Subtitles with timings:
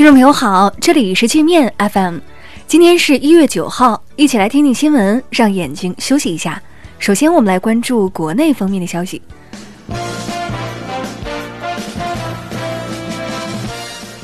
[0.00, 2.20] 听众朋友好，这里是界面 FM，
[2.66, 6.62] 今天是一月九号，一起来听听新闻，让眼睛休息一下。
[6.98, 9.20] 首先，我们来关注国内方面的消息。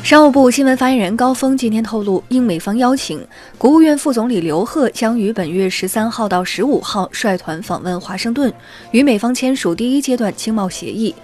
[0.03, 3.23] 商务部新闻发言人高峰今天透露，应美方邀请，
[3.59, 8.51] 国务院副总理刘鹤将于本月十三号到十五号率团访问华盛顿，
[8.93, 11.15] 与美方签署第一阶段经贸协议。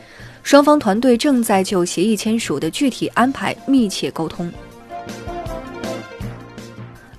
[0.43, 4.53] 双方团队正在就协议签署的具体安排密切沟通。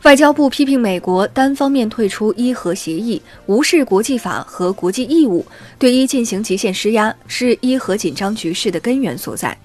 [0.04, 5.46] 外交部批评美国单方面退出伊核协议，无视国际法和国际义务，
[5.80, 9.58] 对伊进行极限施压，是伊核紧张局势的根源所在。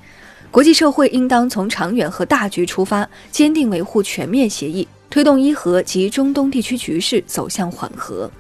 [0.53, 8.31] 国际社会应当从长远和大局出发，坚定维护全面协议，推动伊核及中东地区局势走向缓和。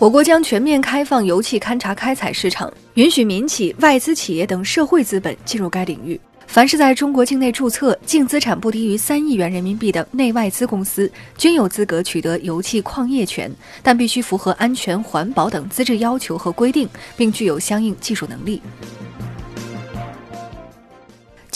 [0.00, 6.18] 我国将全面开放油气勘查开采市场，允许民企、外资企业等社会资本进入该领域。
[6.46, 13.50] 凡是在中国境内注册、净资产不低于三亿元人民币的内外资公司，均有资格取得油气矿业权，
[13.82, 18.62] 但必须符合安全、环保等资质要求和规定，并具有相应技术能力。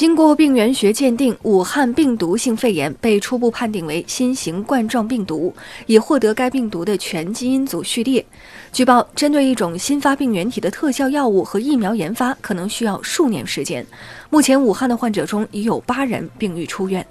[0.02, 5.54] 经过病原学鉴定，武汉病毒性肺炎被初步判定为新型冠状病毒，
[5.86, 8.26] 已获得该病毒的全基因组序列。
[8.72, 13.86] 据报，针对一种新发病原体的特效药物和疫苗研发可能需要数年时间。
[14.28, 17.06] 目前，武汉的患者中已有八人病愈出院。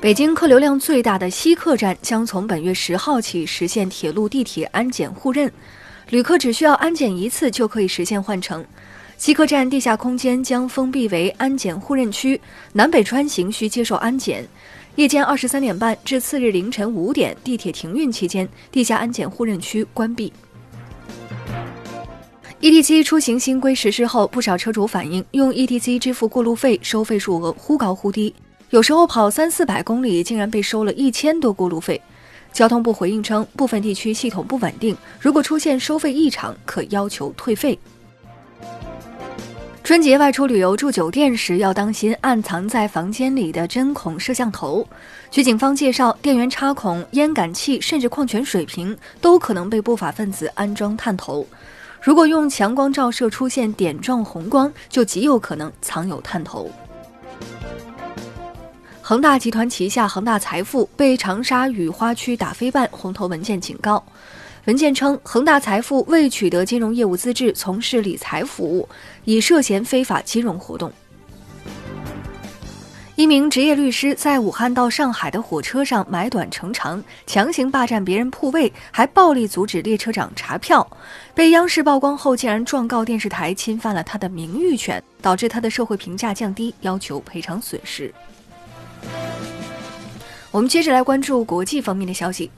[0.00, 5.52] 北京客流量最大的西客站将从本月十号起实现铁路、地铁安检互认，
[6.08, 8.64] 旅客只需要安检一次就可以实现换乘。
[9.16, 12.40] 西客站地下空间将封闭为安检互认区，
[12.72, 14.46] 南北穿行需接受安检。
[14.96, 20.32] 夜间二十三点半至次日凌晨五点，地铁停运期间，地下安检互认区关闭。
[22.60, 28.34] ETC 出行新规实施后，不少车主反映用 ETC 支付过路费，收费数额忽高忽低，
[28.70, 32.00] 有时候跑三四百公里，竟然被收了一千多过路费。
[32.52, 37.78] 交通部回应称，部分地区系统不稳定，如果出现收费异常，可要求退费。
[39.84, 44.88] 春节外出旅游住酒店时要当心暗藏在房间里的针孔摄像头。
[45.30, 51.46] 据警方介绍，电源插孔、烟感器甚至矿泉水瓶都可能被不法分子安装探头。
[52.00, 56.70] 如果用强光照射出现点状红光，就极有可能藏有探头。
[59.02, 64.02] 恒大集团旗下恒大财富被长沙雨花区打非办红头文件警告。
[64.66, 68.88] 文件称，恒大财富未取得金融业务资质，从事理财服务，
[69.24, 70.90] 已涉嫌非法金融活动。
[73.14, 80.86] 一名职业律师在武汉到上海的火车上买短乘长，强行霸占别人铺位，还暴力阻止列车长查票，
[81.34, 88.10] 被央视曝光后，竟然状告电视台侵犯了他的名誉权，导致他的社会评价降低，要求赔偿损失。
[90.50, 92.50] 我们接着来关注国际方面的消息。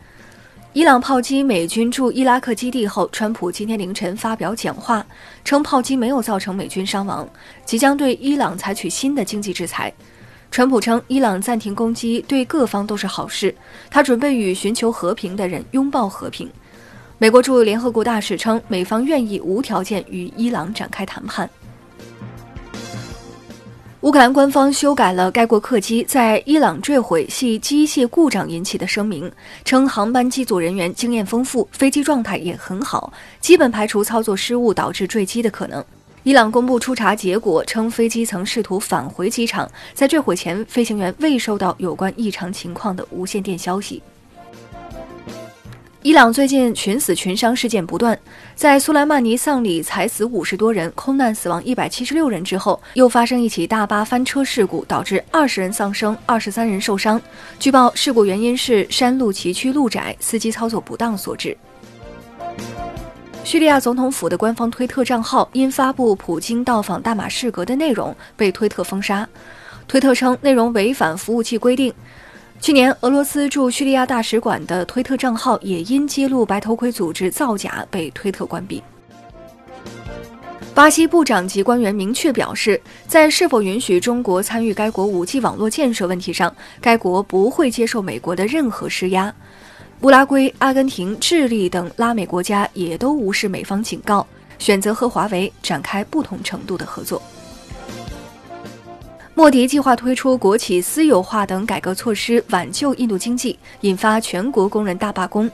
[0.77, 5.03] 伊朗炮击美军驻伊拉克基地后，川普今天凌晨发表讲话，
[5.43, 7.27] 称炮击没有造成美军伤亡，
[7.65, 9.91] 即将对伊朗采取新的经济制裁。
[10.51, 13.55] 川普称，伊朗暂停攻击对各方都是好事，
[13.89, 16.47] 他准备与寻求和平的人拥抱和平。
[17.17, 21.49] 美国驻联合国大使称，美方愿意无条件与伊朗展开谈判。
[24.07, 29.29] 乌克兰官方修改了该国客机在伊朗坠毁系机械故障引起的声明，
[29.65, 35.85] 称航班机组人员经验丰富，飞机状态也很好，基本排除操作失误导致坠机的可能。
[36.23, 44.01] 伊朗公布初查结果，称飞机曾试图返回机场，在坠毁前，飞行员未收到有关异常情况的无线电消息。
[46.07, 48.17] 伊朗最近群死群伤事件不断，
[48.55, 57.21] 在苏莱曼尼丧礼踩死五十多人、空难死亡一百七十六人之后，又发生一起大巴翻车事故，导致二十人丧生、二十三人受伤。
[57.59, 61.59] 据报，事故原因是山路崎岖、路窄，司机操作不当所致。
[63.43, 69.29] 叙利亚总统府的官方推特账号因发布普京到访大马士革的内容被推特封杀，
[69.89, 71.93] 推特称内容违反服务器规定。
[72.61, 78.83] 去年，俄罗斯驻叙利亚大使馆的推特账号也因揭露白头盔组织造假被推特关闭。
[80.75, 89.33] 巴西部长级官员明确表示，在是否允许中国参与该国 5G 网络建设问题上，该国不会接受美国的任何施压。
[90.03, 94.27] 乌拉圭、阿根廷、智利等拉美国家也都无视美方警告，
[94.59, 97.23] 选择和华为展开不同程度的合作。
[99.37, 105.49] 莫迪计划推出国企私有化等改革措施，挽救印度经济，引发全国工人大罢工。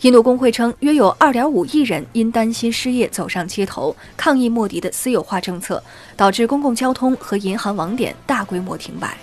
[0.00, 5.82] 印度工会称，约有2.5亿人因担心失业走上街头，抗议莫迪的私有化政策，
[6.16, 9.14] 导致公共交通和银行网点大规模停摆。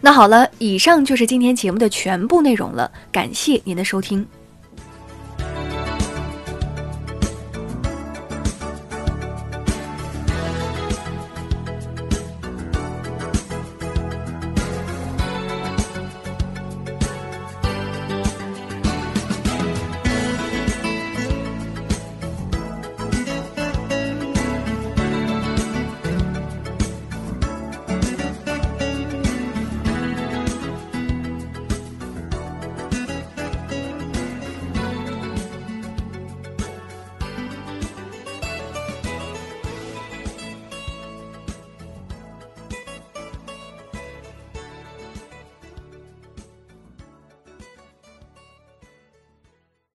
[0.00, 4.26] 那好了，以上就是今天节目的全部内容了，感谢您的收听。